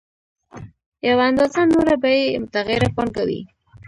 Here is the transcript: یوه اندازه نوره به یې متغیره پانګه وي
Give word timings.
یوه 1.07 1.23
اندازه 1.29 1.61
نوره 1.71 1.95
به 2.01 2.09
یې 2.17 2.25
متغیره 2.43 2.89
پانګه 2.95 3.23
وي 3.27 3.41